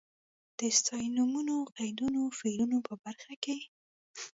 [0.59, 3.57] د ستاینومونو، قیدونو، فعلونو په برخه کې.